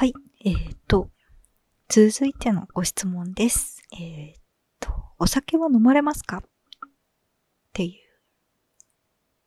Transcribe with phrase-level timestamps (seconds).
[0.00, 0.14] はい。
[0.46, 1.10] えっ、ー、と、
[1.90, 3.82] 続いてのご質問です。
[3.92, 4.34] えっ、ー、
[4.80, 6.38] と、お酒は飲まれますか？
[6.38, 6.42] っ
[7.74, 7.92] ていう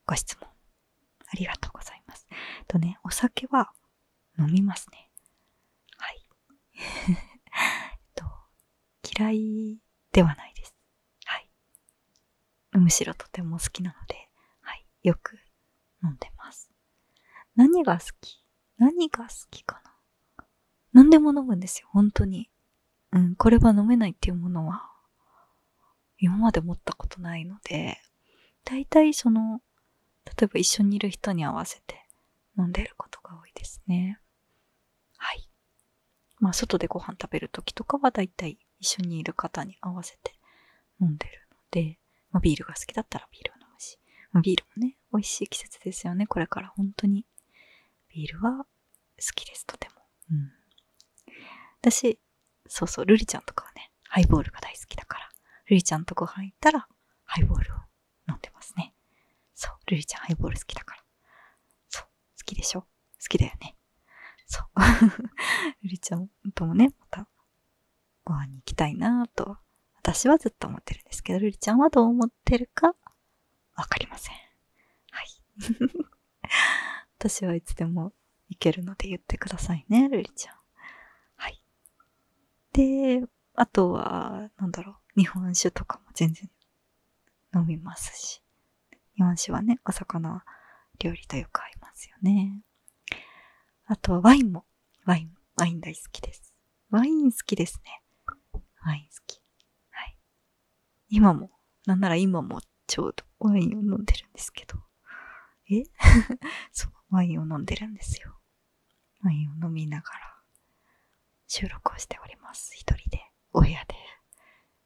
[0.05, 0.47] ご質問。
[0.47, 2.27] ありがとうございます。
[2.67, 3.71] とね、お酒は
[4.37, 5.09] 飲みますね。
[5.97, 6.27] はい。
[7.09, 7.17] えっ
[8.13, 8.23] と
[9.17, 9.79] 嫌い
[10.11, 10.75] ではないです。
[11.25, 11.49] はい。
[12.73, 14.29] むしろとても好きなので、
[14.61, 14.85] はい。
[15.01, 15.39] よく
[16.03, 16.69] 飲んでます。
[17.55, 18.45] 何が好き？
[18.77, 19.82] 何が好きかな？
[20.93, 22.49] 何でも飲むんですよ、本当に。
[23.11, 24.89] うん、これは飲めないっていうものは、
[26.17, 27.97] 今まで持ったことないので、
[28.63, 29.61] 大体その、
[30.25, 32.07] 例えば一緒にいる人に合わせて
[32.57, 34.19] 飲んでることが多いですね。
[35.17, 35.49] はい。
[36.39, 40.33] まあ、外でご飯食べるときとかは大体一緒にいる方に合わせて
[41.01, 41.99] 飲んでるので、
[42.31, 43.99] まあ、ビールが好きだったらビールを飲むし、
[44.31, 47.25] まあ、ビールもね、美味しい季節ですよね、これから本当に。
[48.09, 48.65] ビールは好
[49.35, 49.95] きです、とても。
[50.31, 50.62] うん。
[51.83, 52.17] 私、
[52.67, 55.29] そうそう、ルリちゃんとかはね、ハイボールが大好きだから、
[55.65, 56.87] ルリちゃんとご飯行ったら、
[57.25, 57.77] ハイボールを
[58.29, 58.93] 飲んでますね。
[59.53, 61.03] そう、ルリちゃんハイボール好きだから。
[61.89, 62.09] そう、好
[62.45, 62.81] きでしょ？
[62.81, 62.87] 好
[63.27, 63.75] きだよね。
[64.45, 64.67] そう。
[65.83, 67.27] ルリちゃんともね、また、
[68.23, 69.57] ご飯に行きたいなぁと、
[69.97, 72.95] 私はずっと思ってるんですけど、ルリちゃんはどう思ってるか、
[73.75, 74.35] わかりません。
[75.11, 75.27] はい。
[77.19, 78.13] 私はいつでも
[78.47, 80.62] 行けるので言ってくださいね、ルリちゃん。
[82.73, 83.23] で、
[83.55, 86.49] あとは、なんだろう、日本酒とかも全然
[87.55, 88.41] 飲みますし。
[89.15, 90.43] 日本酒はね、お魚
[90.99, 92.61] 料理とよく合いますよね。
[93.85, 94.65] あとはワインも、
[95.05, 96.53] ワイン、ワイン大好きです。
[96.89, 98.01] ワイン好きですね。
[98.83, 99.39] ワイン好き。
[99.91, 100.17] はい。
[101.09, 101.51] 今も、
[101.85, 104.77] なんなら今もちょうどワインを飲んでるんですけど。
[105.69, 105.83] え？
[106.71, 108.35] そう、ワインを飲んでるんですよ。
[109.21, 110.32] ワインを飲みながら
[111.55, 112.71] 収録をしております。
[112.73, 113.21] 一人で、
[113.51, 113.93] お部屋で、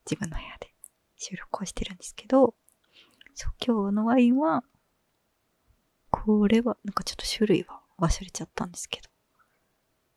[0.06, 0.74] 自分の部屋で
[1.16, 2.56] 収録をしてるんですけど、
[3.66, 4.66] 今日のワインは、
[6.12, 9.08] これは、なんかちょっと種類は忘れちゃったんですけど、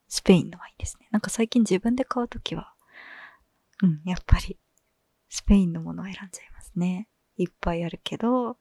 [0.09, 1.07] スペインのワインですね。
[1.13, 2.75] なんか最近自分で買うときは、
[3.85, 4.59] うん、やっぱり、
[5.29, 7.07] スペインのものを選んじゃいますね。
[7.37, 8.59] いっぱいあるけど、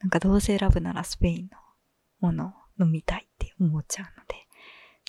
[0.00, 1.58] なんかどうせ選ぶならスペインの
[2.20, 4.34] ものを飲みたいって思っちゃうので、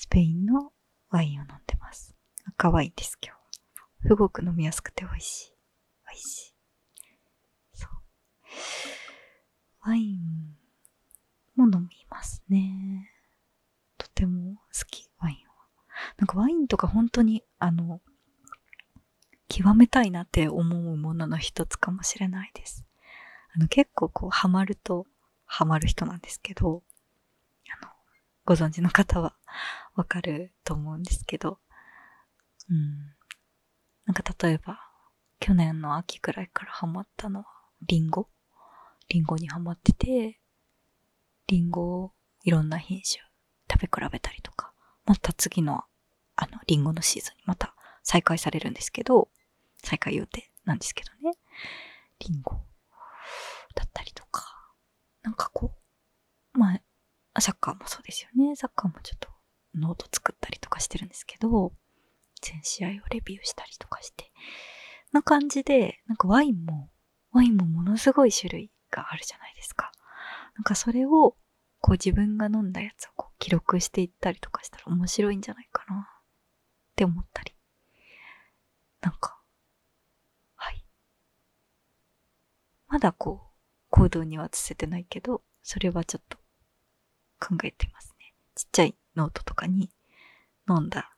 [0.02, 0.74] スペインの
[1.14, 2.16] ワインを飲んでます。
[2.44, 3.36] 赤ワインです、今
[4.02, 4.08] 日。
[4.08, 5.54] すごく飲みやすくて美味しい。
[6.10, 6.56] 美味しい。
[7.76, 7.90] そう。
[9.88, 10.58] ワイン
[11.56, 13.12] も飲みますね。
[14.00, 15.54] とても好き、ワインは。
[16.18, 18.02] なんかワインとか本当に、あの、
[19.50, 22.88] 極めたいなって思うものの一つかもしれないです。
[23.56, 25.06] あの、結構こう、ハマると、
[25.46, 26.82] ハマる人なんですけど、
[27.72, 27.92] あの、
[28.46, 29.36] ご存知の方は
[29.96, 31.60] わかると思うんですけど、
[32.70, 33.16] うん。
[34.06, 34.80] なんか例えば、
[35.40, 37.46] 去年の秋くらいからハマったのは、
[37.82, 38.30] リンゴ
[39.10, 40.40] リンゴにハマってて、
[41.48, 43.22] リンゴをいろんな品種
[43.72, 44.74] 食べ比べたりとか、
[45.06, 45.84] また次の、
[46.36, 49.30] あの、リンゴのシーズンにまた再開されるんですけど、
[49.84, 51.38] 再開予定なんですけどね。
[52.20, 52.54] リンゴ
[53.76, 54.74] だったりとか、
[55.22, 55.74] なんかこ
[56.56, 56.80] う、ま
[57.34, 58.56] あ、サッカーもそうですよね。
[58.56, 59.30] サッカーもちょっと
[59.76, 61.74] ノート作ったりとかしてるんですけど、
[62.42, 64.32] 全試合をレビューしたりとかして、
[65.12, 66.90] な感じで、なんかワインも、
[67.32, 69.92] ワインもものすごい種類があるじゃないですか。
[70.56, 71.36] なんかそれを、
[71.80, 76.24] こう自分が飲んだやつをこう記録していったりとかしたら面白いんじゃないかなっ
[76.96, 77.54] て思ったり。
[79.02, 79.38] なんか、
[80.56, 80.86] はい。
[82.88, 83.54] まだこう、
[83.90, 86.38] 行動には移せてないけど、それはちょっと
[87.40, 88.34] 考えてますね。
[88.56, 89.90] ちっちゃいノートとかに
[90.70, 91.16] 飲んだ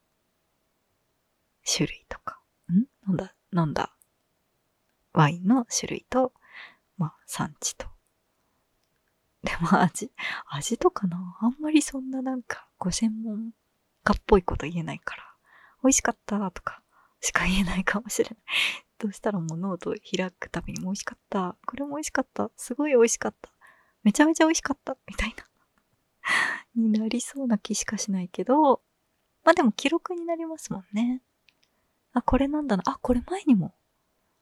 [1.65, 2.39] 種類とか、
[2.69, 2.85] ん？
[3.07, 3.95] 飲んだ、飲んだ
[5.13, 6.33] ワインの種類と、
[6.97, 7.87] まあ産地と。
[9.43, 10.11] でも味、
[10.47, 11.37] 味とかな？
[11.41, 13.51] あんまりそんななんかご専門
[14.03, 15.23] 家っぽいこと言えないから、
[15.83, 16.81] 美味しかったとか
[17.21, 18.37] しか言えないかもしれない。
[18.99, 21.57] どうしたらもうノート開くたびにも美味しかった。
[21.65, 22.51] これも美味しかった。
[22.55, 23.49] すごい美味しかった。
[24.03, 24.95] めちゃめちゃ美味しかった。
[25.07, 25.45] みたいな。
[26.75, 28.81] になりそうな気しかしないけど、
[29.43, 31.21] まあでも記録になりますもんね。
[32.13, 32.83] あ、これなんだな。
[32.85, 33.75] あ、これ前にも。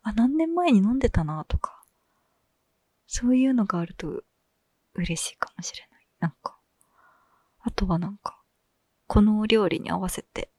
[0.01, 1.83] あ、何年前に飲んでたなとか。
[3.07, 4.23] そういうのがあると
[4.93, 6.07] 嬉しいかもしれない。
[6.19, 6.57] なんか。
[7.61, 8.41] あとはなんか、
[9.07, 10.49] このお料理に合わせて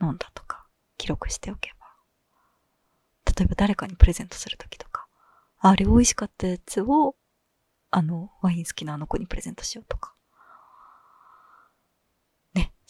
[0.00, 0.66] 飲んだとか、
[0.96, 1.86] 記録しておけば。
[3.36, 5.06] 例えば誰かにプレゼントするときとか、
[5.58, 7.16] あれ美味しかったやつを、
[7.90, 10.13] あの、ワイン好きなあの子にプレゼントしようとか。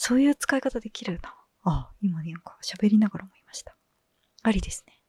[0.07, 1.35] そういう使い方できるな。
[1.63, 3.75] あ、今ねなんか喋りながら思いました。
[4.43, 5.01] ありですね。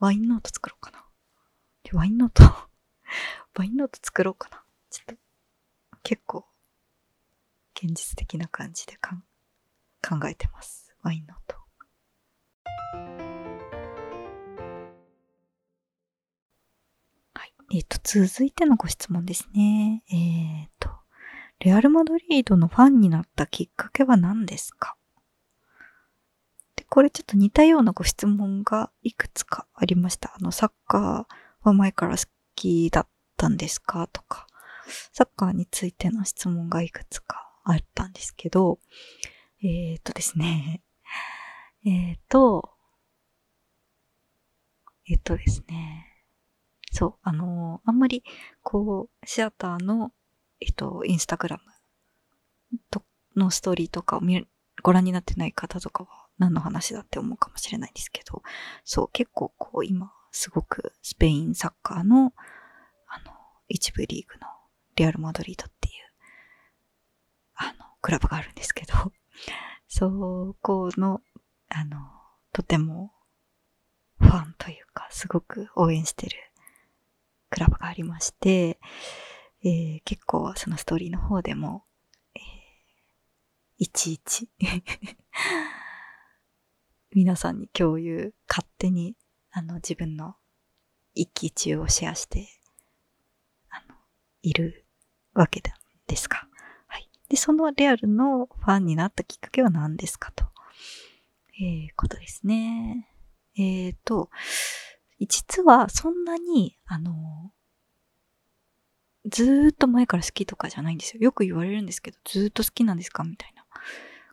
[0.00, 1.04] ワインノート作ろうかな。
[1.92, 2.42] ワインノート
[3.54, 4.64] ワインノート作ろうかな。
[4.90, 5.22] ちょっと、
[6.02, 6.44] 結構、
[7.76, 9.22] 現実的な感じでかん
[10.02, 10.92] 考えてます。
[11.02, 11.56] ワインノート。
[17.34, 17.54] はい。
[17.74, 20.02] えっ、ー、と、続いてのご質問ですね。
[20.08, 20.75] えっ、ー、
[21.60, 24.96] レアル・マドリードのファンになったきっかけは何ですか？
[26.76, 30.34] で、これちょっと似たようなご質問がいくつかありました。
[30.38, 32.24] あの、サッカーは前から好
[32.54, 34.06] きだったんですか？
[34.12, 34.46] とか、
[35.12, 38.78] サッカーについての質問がいくつかあったんですけど、
[39.62, 40.82] えー、っとですね、
[41.86, 42.70] えー、っと、
[45.08, 46.06] え、っとですね、
[46.92, 48.22] そう、あのあんまり、
[48.62, 50.12] こう、シアターの、
[50.60, 51.62] えっと、インスタグラム
[53.36, 54.46] のストーリーとかを見
[54.82, 56.08] ご覧になってない方とかは
[56.38, 58.42] 何の話だって思うかもしれないんですけど、
[58.84, 62.32] そう、結構こう今、すごくスペインサッカーの、
[63.08, 63.32] あの、
[63.68, 64.46] 一部リーグの
[64.96, 65.94] レアル・マドリードっていう、
[67.54, 68.92] あの、クラブがあるんですけど、
[69.88, 71.20] そこの、
[71.68, 71.98] あの、
[72.52, 73.12] とても
[74.18, 76.36] ファンというか、すごく応援してる
[77.50, 78.78] クラブがありまして、
[79.64, 81.84] えー、結構そのストーリーの方でも、
[82.34, 82.42] えー、
[83.78, 84.48] いちいち
[87.14, 89.16] 皆さんに共有、勝手に、
[89.50, 90.36] あの、自分の
[91.14, 92.46] 一喜一憂をシェアして、
[93.70, 93.94] あの、
[94.42, 94.86] いる
[95.32, 95.62] わけ
[96.06, 96.46] ですか。
[96.86, 97.08] はい。
[97.28, 100.44] で、そのレアルのファンになったきっかけは何ですかと、
[101.58, 103.08] えー、ことですね。
[103.56, 104.28] えっ、ー、と、
[105.26, 107.50] 実はそんなに、あの、
[109.28, 111.22] ずーっと前から好きとかじゃないんですよ。
[111.22, 113.24] よく言われるんですけど、ずーっと好きなんですか？
[113.24, 113.64] みたいな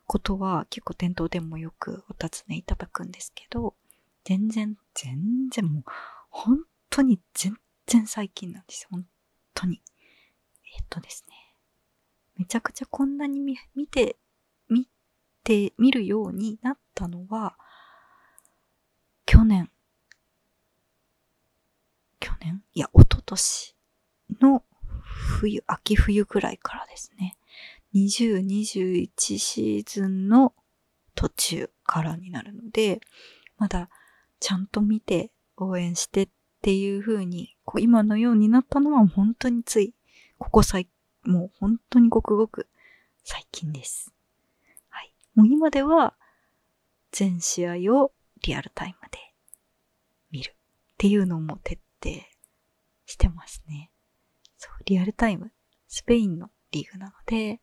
[0.05, 3.75] ことは結構店頭でもよくお尋ねいただくんですけど、
[4.23, 5.83] 全然、全然もう、
[6.29, 6.59] 本
[6.89, 7.57] 当に全
[7.87, 8.89] 然最近なんですよ。
[8.91, 9.05] 本
[9.53, 9.81] 当に。
[10.75, 11.35] えっとですね。
[12.37, 14.17] めちゃくちゃこんなに見見て、
[14.69, 14.87] 見
[15.43, 17.57] て、見るようになったのは、
[19.25, 19.71] 去年。
[22.19, 22.63] 去年？
[22.73, 23.75] いや、一昨年
[24.39, 24.63] の
[25.23, 27.37] 冬、秋冬くらいからですね。
[27.95, 30.53] 20、21シーズンの
[31.15, 33.01] 途中からになるので、
[33.57, 33.89] まだ
[34.39, 36.29] ちゃんと見て応援してっ
[36.61, 39.95] ていう風に、こう今のようになったのは本当につい、
[40.37, 40.87] ここ最、
[41.23, 42.67] もう本当にごくごく
[43.23, 44.13] 最近です。
[44.89, 45.13] はい。
[45.35, 46.15] もう今では
[47.11, 48.11] 全試合を
[48.41, 49.19] リアルタイムで
[50.31, 50.55] 見るっ
[50.97, 52.15] ていうのも徹底
[53.05, 53.91] してますね。
[54.85, 55.51] リアルタイム。
[55.87, 57.61] スペインのリーグなので、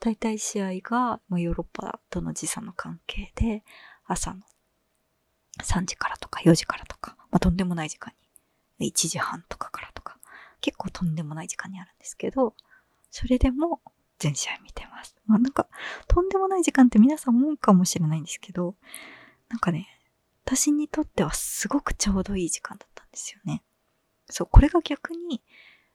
[0.00, 3.62] 大体試合が、ま、ヨーロッパとの時差の関係で、
[4.06, 4.40] 朝の
[5.62, 8.12] 3時からとか4時からとか、まあ、とんでもない時間
[8.78, 10.18] に、1時半とかからとか、
[10.60, 12.54] 結構とんでもない時間にあるんですけど、
[13.10, 13.80] それでも
[14.18, 15.14] 全試合見てます。
[15.26, 15.68] まあなんか、
[16.08, 18.74] とんでもない時間って皆さん思うかもしれないんですけど、
[19.48, 19.86] なんかね、
[20.44, 23.62] 私にとってはすごくちょうどいい時間だったんですよね。
[24.28, 25.42] そう、これが逆に、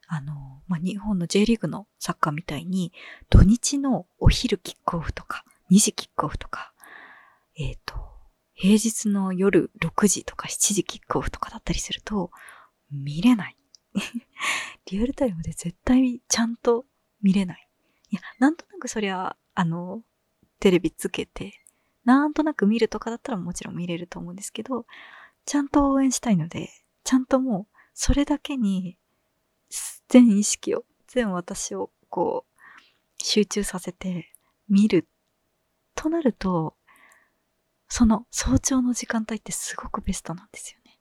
[0.08, 2.94] あの、まあ、日本の J リーグのサッカーみたいに、
[3.30, 6.74] 土日のお昼キックオフとか、2時キックオフとか、
[7.58, 7.96] えっ、ー、と、
[8.54, 12.32] 平日の夜6時とか7時キックオフとかだったりすると、
[12.92, 13.58] 見れない。
[14.86, 16.86] リアルタイムで絶対ちゃんと
[17.22, 17.68] 見れない。
[18.10, 20.04] いや、なんとなくそりゃ、あの、
[20.60, 21.62] テレビつけて、
[22.04, 24.86] なんとなく見るとかだったらもちろん見れると思うんですけど、
[25.46, 26.70] ちゃんと応援したいので、
[27.04, 28.98] ちゃんともう、それだけに、
[30.08, 34.34] 全意識を、全私を、こう、集中させて
[34.70, 35.08] 見る
[35.96, 36.76] となると、
[37.88, 41.00] その早朝の時間帯ってすごくベストなんですよね。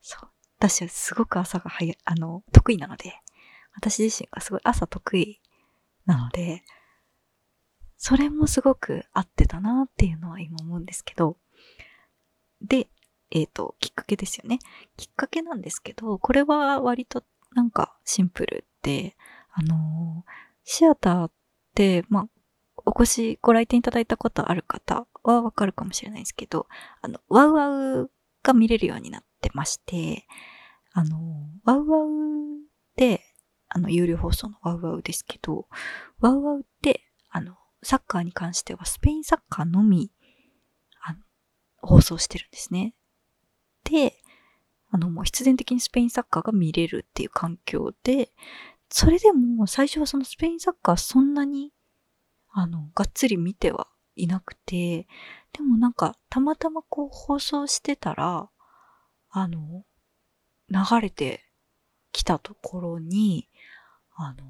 [0.00, 0.28] そう。
[0.58, 3.20] 私はすごく朝が早い、あの、得意なので、
[3.74, 5.40] 私自身がすごい朝得意
[6.06, 6.62] なので、
[7.96, 11.36] それもすごく合ってたなっていうのは今思うんですけど、
[12.60, 12.88] で、
[13.30, 14.58] えっ、ー、と、きっかけですよね。
[14.96, 19.16] きっかけなんですけど、これは割となんかシンプルで、
[19.52, 20.30] あのー、
[20.64, 21.30] シアターっ
[21.74, 22.28] て、まあ、
[22.86, 26.66] お越し、ご来店いただいたことある方はわかるかもしれないですけど、
[27.00, 28.10] あの、ワウワウ
[28.42, 30.26] が見れるようになってまして、
[30.92, 31.18] あの、
[31.64, 32.08] ワウワウ
[32.96, 33.20] で、
[33.68, 35.66] あの、有料放送のワウワウですけど、
[36.20, 40.10] ワウワウって、あの、サッカーに関してはスペインサッカーのみ、
[41.02, 41.18] あの、
[41.78, 42.94] 放送してるんですね。
[43.84, 44.14] で、
[44.94, 48.30] あの、もう必然的にスペインサッカーが見れるっていう環境で、
[48.88, 51.72] それでも最初はそのスペインサッカーそんなに
[52.52, 55.08] あの、がっつり見てはいなくて、
[55.52, 58.48] でもなんか、たまたまこう放送してたら、
[59.30, 59.84] あの、
[60.70, 61.44] 流れて
[62.12, 63.48] きたところに、
[64.14, 64.44] あの、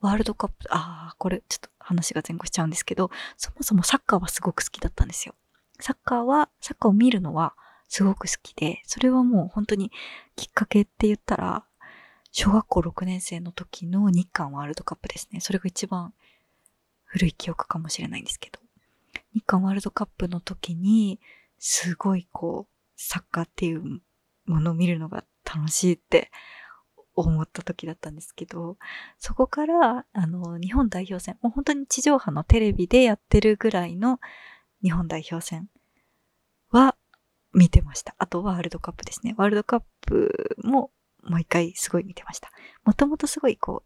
[0.00, 5.34] ワールドカップ、ああ、これちょっと話が前後しちゃうんですけど、そもそもサッカーはすごく好きだったんですよ。
[5.82, 7.54] サッカーは、サッカーを見るのは
[7.88, 9.90] すごく好きで、それはもう本当に
[10.36, 11.64] きっかけって言ったら、
[12.30, 15.40] 小学校6年生の時の日韓ワールドカップですね。
[15.40, 16.14] それが一番
[17.04, 18.58] 古い記憶かもしれないんですけど。
[19.34, 21.20] 日韓ワールドカップの時に、
[21.58, 24.00] すごいこう、サッカーっていう
[24.46, 26.30] ものを見るのが楽しいって
[27.14, 28.78] 思った時だったんですけど、
[29.18, 34.20] そこから、あの、日本代表戦、もう本当に地上波のテレビでやってるぐらいの
[34.82, 35.68] 日本代表戦
[36.70, 36.96] は
[37.52, 38.14] 見てました。
[38.18, 39.34] あとワールドカップですね。
[39.36, 40.90] ワールドカップも
[41.22, 42.50] もう一回すごい見てました。
[42.84, 43.82] もともとすごいこ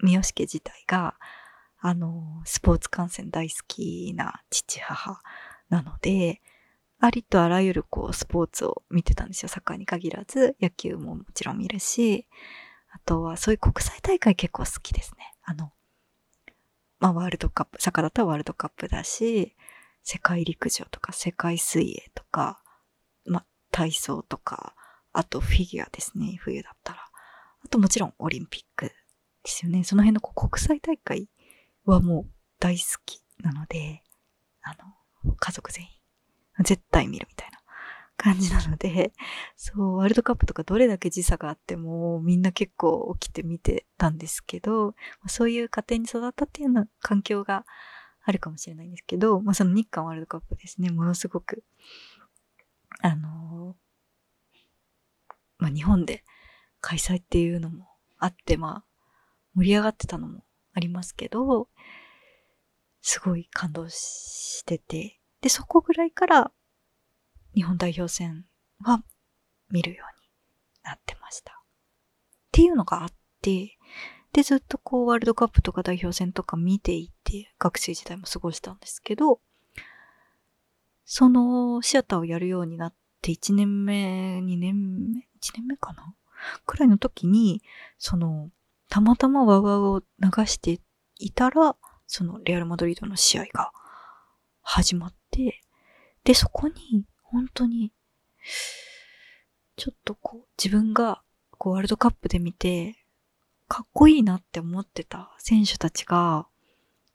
[0.00, 1.14] う、三好家自体が、
[1.78, 5.20] あの、スポーツ観戦大好きな父母
[5.68, 6.40] なので、
[6.98, 9.48] ありとあらゆるこうスポーツを見てたんですよ。
[9.48, 12.26] サッカーに限らず、野球ももちろん見るし、
[12.92, 15.34] あとはそういう国際大会結構好きですね。
[15.42, 15.72] あの、
[17.00, 19.56] まあワールドカップ、サッカーだったらワールドカップだし、
[20.02, 22.62] 世界陸上とか世界水泳とか、
[23.24, 24.74] ま体操とか、
[25.12, 27.00] あとフィギュアですね、冬だったら。
[27.64, 28.92] あともちろんオリンピックで
[29.44, 29.84] すよね。
[29.84, 31.28] その辺の国際大会
[31.84, 34.02] はもう大好きなので、
[34.62, 34.70] あ
[35.24, 35.90] の、家族全員、
[36.64, 37.58] 絶対見るみたいな
[38.16, 39.12] 感じなので、
[39.56, 44.94] そう、ワールドカップとかどれだけ時差があっても、みんな結構起きて見てたんですけど、
[45.26, 47.64] そういう家庭に育ったっていうような環境が
[48.24, 51.64] あるかもしれないんですけど、まあその日韓ワールドカップですね、ものすごく、
[53.00, 53.76] あの
[55.62, 56.24] まあ、日本で
[56.80, 57.86] 開催っていうのも
[58.18, 58.84] あって、まあ、
[59.54, 60.42] 盛り上がってたのも
[60.74, 61.68] ありますけど、
[63.00, 66.50] すごい感動してて、で、そこぐらいから
[67.54, 68.44] 日本代表戦
[68.80, 69.04] は
[69.70, 70.28] 見るように
[70.82, 71.52] なってました。
[71.52, 71.56] っ
[72.50, 73.78] ていうのがあって、
[74.32, 79.40] で、ずっとこうワールドカップとか代表戦とか見ていて、学生時代も過ごしたんですけど、
[81.04, 86.14] そのシアターをやるようになって1年目、2年目、1年目かな？
[86.64, 87.62] くらいの時に、
[87.98, 88.50] その、
[88.88, 90.80] たまたまワウワウを流して
[91.18, 93.72] いたら、そのレアル・マドリードの試合が
[94.62, 95.62] 始まって、
[96.24, 97.92] で、そこに、本当に、
[99.76, 101.22] ちょっとこう、自分が、
[101.58, 103.01] こう、ワールドカップで見て、
[103.72, 106.46] かっこいいなって思ってた選手たちが、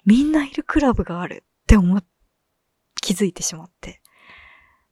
[0.06, 2.04] みんないるクラブがあるって思っ、
[3.00, 4.02] 気づいてしまって。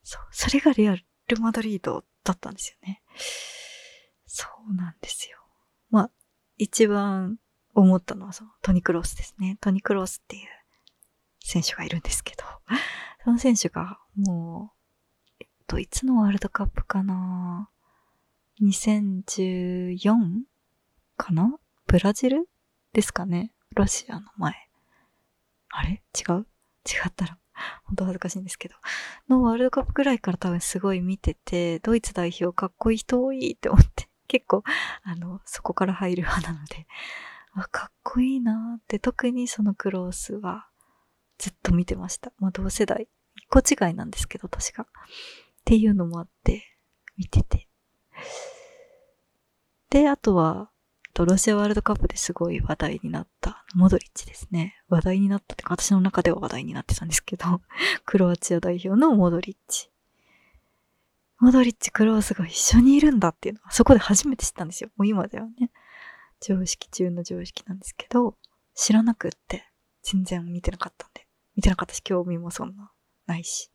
[0.03, 1.03] そう、それがレアル・
[1.39, 3.01] マドリードだったんですよね。
[4.27, 5.39] そうなんですよ。
[5.89, 6.11] まあ、
[6.59, 7.39] 一番
[7.73, 9.57] 思ったのはそのトニクロースですね。
[9.59, 10.47] トニクロースっていう
[11.43, 12.43] 選手がいるんですけど、
[13.25, 17.71] その選手がもう、えっと、いつのワールドカップかな
[18.61, 20.45] ?2014
[21.15, 21.57] かな？
[21.87, 22.47] ブラジル？
[22.93, 23.53] ですかね？
[23.75, 24.53] ロシアの前。
[25.69, 26.03] あれ？
[26.17, 26.45] 違う？
[26.85, 27.37] 違ったら。
[27.85, 28.75] 本当恥ずかしいんですけど、
[29.29, 34.63] のワールドカップぐらいから多分すごい見てて、ドイツ代表かっこいい人多いって思って、結構、
[35.03, 36.85] あの、そこから入る派なので、
[37.53, 40.67] あ、かっこいいなーって、特にそのクロースは
[41.37, 42.33] ずっと見てました。
[42.39, 44.83] まあ同世代、一個違いなんですけど、確か。
[44.83, 44.85] っ
[45.63, 46.77] ていうのもあって、
[47.17, 47.69] 見てて。
[49.89, 50.69] で、あとは、
[51.15, 54.75] と、ロシアワールドカップですごい話題になった、モドリッチですね。
[54.89, 57.61] 話題になったってか、私の中では話題になってたんですけど、
[58.05, 59.89] クロアチア代表のモドリッチ。
[61.39, 64.89] モドリッチ、クロースが一緒にいるんだっていうのは、そこで初めて知ったんですよ。
[64.97, 65.71] もう今ではね。
[66.41, 68.37] 常識中の常識なんですけど、
[68.73, 69.71] 知らなくって、
[70.03, 71.25] 全然見てなかったんで。
[71.55, 72.91] 見てなかったし、興味もそんな、
[73.25, 73.71] ないし。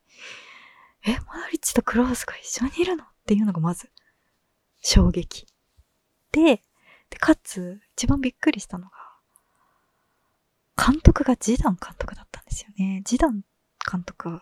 [1.05, 3.03] え、モドリッチとクロースが一緒にいるの？
[3.03, 3.89] っていうのがまず、
[4.81, 5.47] 衝撃。
[6.31, 6.61] で、
[7.11, 8.97] で、かつ、一番びっくりしたのが、
[10.75, 13.03] 監督がジダン監督だったんですよね。
[13.05, 13.43] ジダン
[13.89, 14.41] 監督は、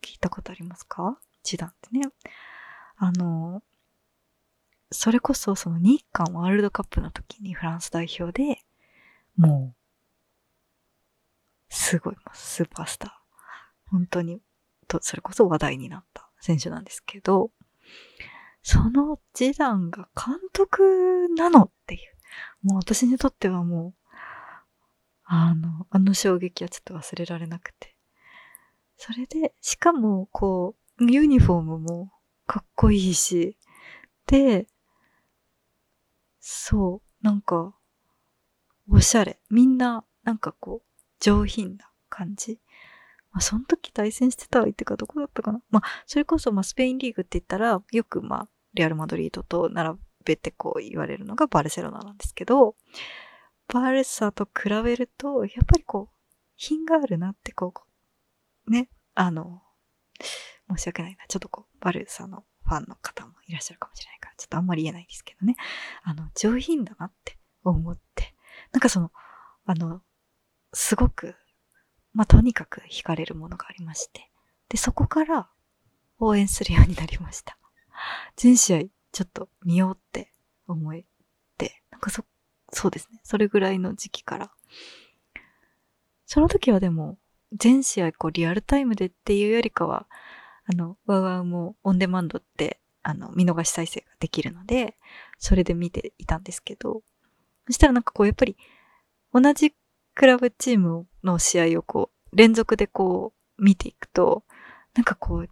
[0.00, 1.18] 聞いたことありますか？
[1.42, 2.08] ジダンってね。
[2.96, 3.62] あの、
[4.90, 8.62] それこそその日韓ワールドカップの時にフランス代表で、
[9.36, 9.76] もう、
[11.68, 13.10] すごい、スーパースター。
[13.90, 14.40] 本当に、
[14.86, 17.50] と、それこそ話題になった選手なんですけど、
[18.68, 22.00] そのジダンが監督なのっていう。
[22.66, 24.14] もう私にとってはもう、
[25.22, 27.94] あの、あの衝撃はちょっと忘れられなくて。
[28.96, 32.10] それで、しかも、こう、ユニフォームも
[32.48, 33.56] かっこいいし、
[34.26, 34.66] で、
[36.40, 37.72] そう、なんか、
[38.90, 39.38] おしゃれ。
[39.48, 40.88] みんな、なんかこう、
[41.20, 42.58] 上品な感じ。
[43.30, 45.62] まあ、その時対戦してた相手がどこだったかな。
[45.70, 52.76] まあ、それこそ、まあ、スペインリーグって言ったら、よく、まあ、レアル・マドリードと並べてこう言われるのがバルセロナなんですけど、
[53.68, 56.14] バルサと比べると、やっぱりこう、
[56.56, 57.74] 品があるなってこ
[58.66, 59.62] う、ね、あの、
[60.68, 61.24] 申し訳ないな。
[61.28, 65.56] ちょっとこう、バルサのファンの方もいらっしゃるかもしれないから、ちょっとあんまり言えないですけどね。
[66.02, 68.34] あの、上品だなって思って、
[68.72, 69.10] なんかその、
[69.64, 70.02] あの、
[70.72, 71.34] すごく、
[72.12, 74.30] まあ、とにかく惹かれるものがありまして、
[74.68, 75.48] で、そこから
[76.18, 77.58] 応援するようになりました。
[78.36, 80.32] 全試合ちょっと見ようって
[80.66, 81.04] 思え
[81.58, 82.24] て、なんかそ、
[82.72, 83.20] そうですね。
[83.22, 84.50] それぐらいの時期から。
[86.26, 87.18] その時はでも、
[87.52, 90.06] 全試合こうリアルタイムでっていうよりかは、
[90.66, 94.96] あの、ワウワウもオンデマンドって、あの、見逃し再生ができるので、
[95.38, 97.02] それで見ていたんですけど、
[97.68, 98.56] そしたらなんかこう、やっぱり、
[99.32, 99.74] 同じ
[100.14, 104.44] クラブチームの試合をこう、連続でこう、見ていくと、
[104.94, 105.48] なんかこう、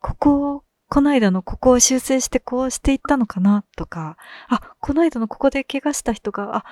[0.00, 4.16] ここを、この間のここを修正してこうしていったのかなとか、
[4.48, 6.64] あ、この間のここで怪我した人が、あ、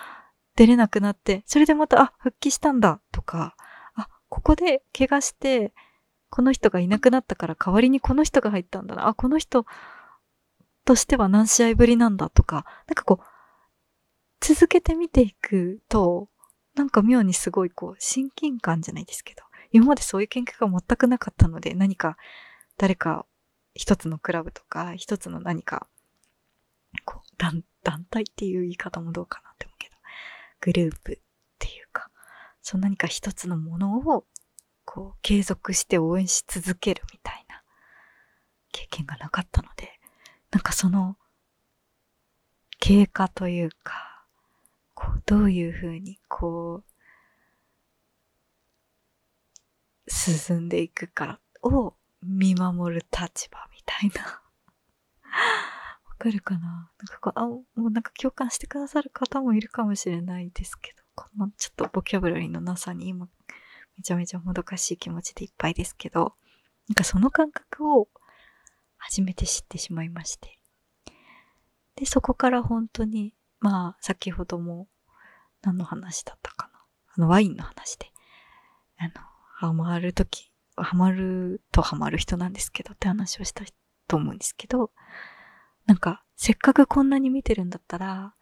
[0.56, 3.54] 出れなくなって、それでまた、あ、復帰したんだとか、
[3.94, 5.72] あ、ここで怪我して、
[6.30, 9.08] この人がいなくなったから代わりにこの人が入ったんだな。
[9.08, 9.66] あ、この人
[10.84, 13.24] としては何試合ぶりなんだとか、なんかこう、
[14.40, 16.28] 続けて見ていくと、
[16.74, 22.16] なんか妙にすごいこう、親近感じゃないですけど、今までそういう研究が全くなかったので、何か
[22.78, 23.26] 誰か
[23.74, 25.86] 一つのクラブとか、一つの何か、
[27.04, 29.96] こう、団団体っていう言い方もどうかなって思うけど、
[30.60, 31.18] グループっ
[31.58, 32.10] ていうか、
[32.62, 34.24] そう何か一つのものを
[34.90, 37.62] こう、継続して応援し続けるみたいな
[38.72, 40.00] 経験がなかったので、
[40.50, 41.18] なんかその、
[42.80, 44.24] 経過というか、
[44.94, 46.82] こう、どういうふうに、こ
[50.06, 54.40] う、進んでいくかを見守る立場みたいな。
[56.08, 56.90] わかるかな？
[56.98, 63.28] なんかこう、あ、もうなんか共感してくださる方もいるかもしれないですけど、このちょっとボキャブラリーのなさに今
[63.96, 66.34] めちゃめちゃもどかしい気持ちでいっぱいですけど、
[66.88, 68.08] なんかその感覚を
[68.96, 70.58] 初めて知ってしまいまして。
[71.94, 74.88] で、そこから本当に、まあ、先ほども
[75.62, 76.80] 何の話だったかな？
[77.16, 78.06] あの、ワインの話で。
[78.98, 79.12] あの、
[79.54, 80.47] ハマるとき、
[80.82, 83.64] ハマるとハマる人なんですけどって話をした
[84.06, 84.90] と思うんですけど、
[85.86, 88.34] なんか、せっかくこんなに見てるんだったら、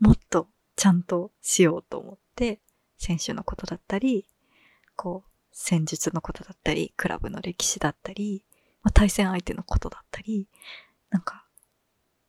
[0.00, 2.60] もっとちゃんとしようと思って、
[2.96, 4.28] 選手のことだったり、
[4.96, 8.44] こう、戦術のことだったり、クラブの歴史だったり、
[8.82, 10.48] まあ、対戦相手のことだったり、
[11.10, 11.46] なんか、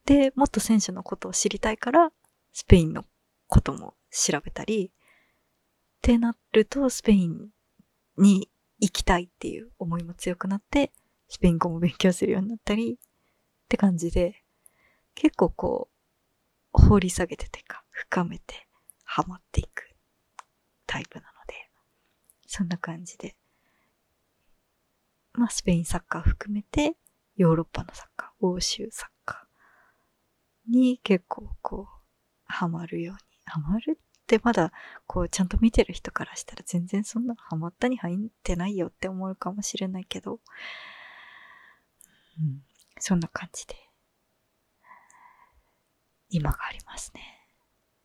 [0.05, 2.11] で、もっと選手のことを知りたいから、
[2.53, 3.05] スペインの
[3.47, 4.91] ことも調べたり、っ
[6.01, 7.49] てなると、スペイン
[8.17, 10.91] に行きたいっていう思いも強くなって、
[11.27, 12.97] スペイン語も勉強するようになったり、っ
[13.67, 14.43] て感じで、
[15.15, 15.89] 結構こ
[16.73, 18.67] う、掘り下げててか、深めて、
[19.03, 19.89] ハマっていく
[20.85, 21.69] タイプなので
[22.45, 23.35] そんな感じで。
[25.33, 26.95] まあ、スペインサッカー含めて、
[27.35, 32.01] ヨーロッパのサッカー、欧州サッカーに結構こう、
[32.45, 33.21] ハマるように。
[33.45, 33.99] ハマる
[34.35, 34.71] ってまだ、
[35.07, 40.37] こう、ちゃんと見てる人からしたら全然そんなハマったに入ってないよって思うかもしれないけど、う
[42.43, 42.61] ん、
[42.99, 43.75] そんな感じで、
[46.29, 47.21] 今がありますね。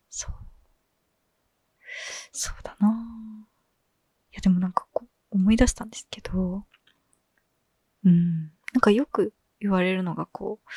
[0.09, 0.31] そう。
[2.31, 3.55] そうだなぁ。
[4.35, 6.65] や、でもなんかこう、思い出したんですけど、
[8.03, 8.51] うん。
[8.73, 10.69] なんかよく言われるのがこう、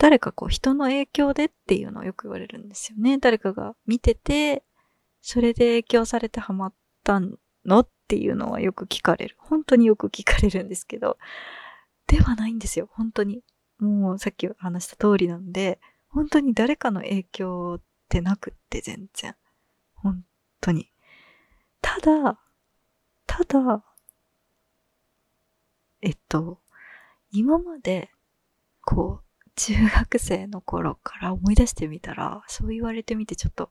[0.00, 3.18] 誰かこう人の影響でっていうのをよく言われるんですよね。
[3.18, 4.64] 誰かが見てて、
[5.20, 7.20] それで影響されてハマった
[7.66, 9.36] のっていうのはよく聞かれる。
[9.38, 11.18] 本当によく聞かれるんですけど、
[12.06, 12.88] ではないんですよ。
[12.90, 13.44] 本当に。
[13.78, 19.36] もうさっき話した通りなんで、本当に誰かの影響ってなくって全然。
[19.96, 20.24] 本
[20.62, 20.90] 当に。
[21.82, 22.40] ただ、
[23.26, 23.84] ただ、
[26.00, 26.58] えっと、
[27.32, 28.10] 今まで、
[28.80, 29.29] こう、
[29.62, 33.68] 中学生の頃から思い出してみたら、そう言われてみてちょっと、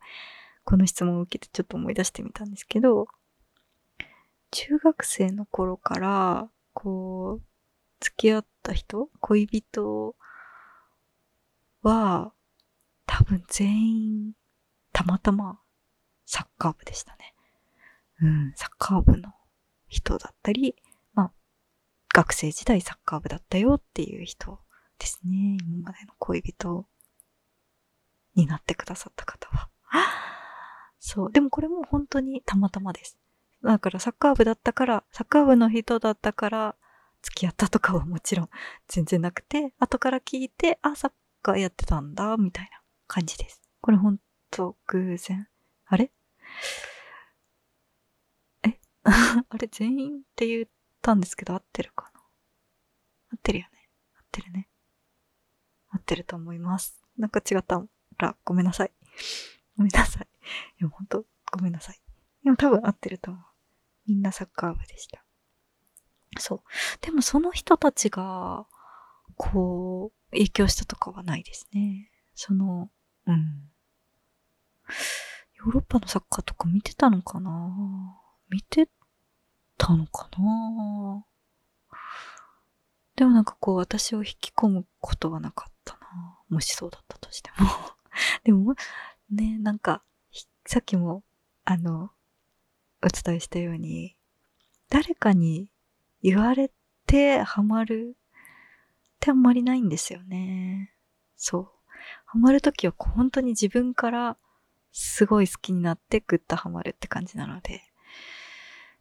[0.63, 3.07] この質問を受けてちょっと思い出してみたんですけど、
[4.51, 7.41] 中学生の頃から、こう、
[8.01, 10.15] 付き合った人恋人
[11.81, 12.33] は、
[13.07, 14.33] 多分全員、
[14.93, 15.59] たまたま
[16.27, 17.33] サッカー部でしたね。
[18.21, 19.33] うん、サッカー部の
[19.87, 20.75] 人だったり、
[21.15, 21.31] まあ、
[22.13, 24.59] 学生時代サッカー部だったよっていう人
[24.99, 25.57] ですね。
[25.61, 26.85] 今までの恋人
[28.35, 29.69] になってくださった方は。
[30.99, 31.31] そう。
[31.31, 33.17] でもこれも本当にたまたまです。
[33.63, 36.75] だからサッカー部だったから、サッカー部の人だったから、
[37.21, 38.49] 付き合ったとかはもちろん
[38.87, 43.61] 全然なくて、後から聞いて、あ、サッカーやってたんだ、みたいな感じです。
[43.81, 44.19] これほん
[44.51, 45.47] と偶然。
[45.85, 46.11] あれ？
[48.63, 48.79] え？
[49.49, 50.67] あれ全員って言っ
[51.01, 52.19] たんですけど合ってるかな？
[53.33, 53.89] 合ってるよね。
[54.15, 54.68] 合ってるね。
[55.89, 57.01] 合ってると思います。
[57.17, 57.83] なんか違った
[58.17, 58.91] らごめんなさい。
[59.77, 60.27] ごめんなさい。
[60.79, 61.99] いや、ほんとごめんなさい。
[62.43, 63.43] でも多分合ってると思う。
[64.07, 65.23] みんなサッカー部でした。
[66.37, 66.61] そう。
[67.01, 68.65] でもその人たちが、
[69.35, 72.11] こう、影響したとかはないですね。
[72.35, 72.89] その、
[73.25, 73.69] うん。
[75.55, 77.51] ヨーロッパのサッカーとか見てたのかな？
[78.49, 78.87] 見て
[79.77, 81.25] たのかな？
[83.19, 87.67] でもなんかこう私を引き込むことはなかったなもしそうだったとしても
[88.45, 88.75] でも、
[89.29, 90.03] ね、なんか、
[90.65, 91.25] さっきも、
[91.65, 92.11] あの、
[93.03, 94.15] お伝えしたように、
[94.89, 95.69] 誰かに
[96.23, 96.71] 言われ
[97.05, 100.93] てハマるってあんまりないんですよね。
[101.35, 101.71] そう。
[102.25, 104.37] ハマるときは本当に自分から
[104.93, 107.83] すごい好きになってグッとハマるって感じなので。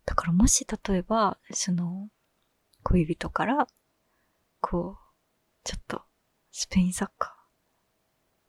[0.05, 2.09] だからもし例えば、その、
[2.83, 3.69] 恋人から、
[4.61, 5.05] こう、
[5.65, 6.03] ちょっと、
[6.51, 7.33] スペインサッカー、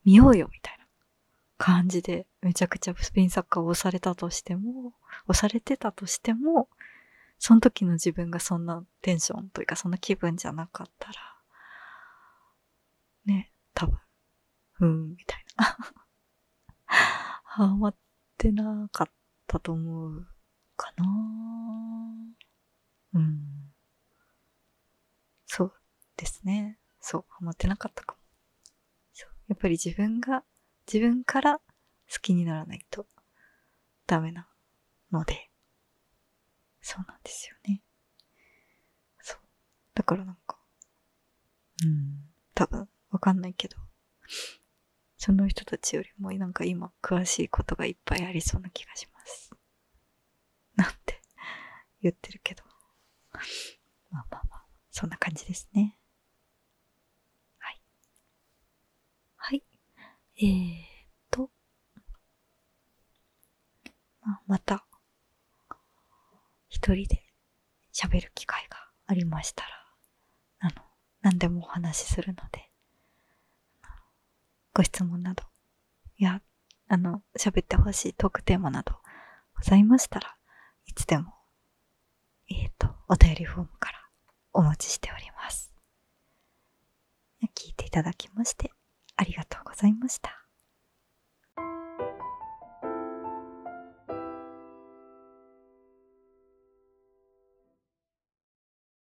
[0.05, 0.85] 見ようよ、みたいな
[1.57, 4.93] 感じで、めちゃくちゃスペインサッカーを押されたとしても、
[5.27, 6.69] 押されてたとしても、
[7.39, 11.13] その時の自分がそんなテンションというかそんな気分じゃなかったら、
[13.25, 13.99] ね、多分、
[14.81, 15.77] うん、みたいな。
[17.43, 17.95] ハマっ
[18.37, 19.07] てなかっ
[19.47, 20.27] たと思う
[20.75, 21.05] かな
[23.13, 23.73] うん。
[25.45, 25.73] そう
[26.19, 26.77] ですね。
[26.99, 28.19] そう、ハマってなかったかも。
[29.13, 29.29] そう。
[29.47, 30.43] やっぱり自分が、
[30.91, 31.63] 自分から好
[32.21, 33.07] きにならないと
[34.05, 34.47] ダメな
[35.11, 35.49] ので。
[36.81, 37.81] そうなんですよね。
[39.21, 39.39] そう。
[39.93, 40.57] だからなんか、
[41.83, 43.77] うん、多分、わかんないけど、
[45.17, 49.51] その人たちよりもなんか今詳しいことがいっぱいありそうな気がします。
[50.75, 51.21] なんて
[52.01, 52.63] 言ってるけど。
[54.11, 55.97] まあまあまあ、そんな感じですね。
[57.57, 57.81] はい。
[59.35, 59.63] はい。
[60.41, 60.45] えー
[61.31, 61.49] と、
[64.21, 64.85] まあ、また、
[66.69, 67.25] 一人で
[67.93, 69.69] 喋る機会がありましたら、
[70.59, 70.73] あの、
[71.21, 72.71] 何でもお話しするので、
[74.73, 75.43] ご質問など、
[76.17, 76.41] いや、
[76.87, 78.93] あの、喋ってほしいトークテーマなど
[79.57, 80.37] ございましたら、
[80.85, 81.33] いつでも、
[82.49, 83.99] えっ、ー、と、お便りフォームから
[84.53, 85.73] お待ちしております。
[87.55, 88.71] 聞いていただきまして、
[89.19, 90.48] ありがとうございました。